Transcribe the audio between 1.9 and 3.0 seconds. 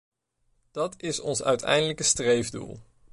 streefdoel.